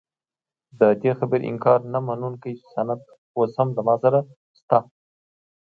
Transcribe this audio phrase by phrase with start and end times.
[1.03, 2.99] دې خبرې انکار نه منونکی سند
[3.37, 4.19] اوس هم له ما سره
[4.57, 4.79] شته.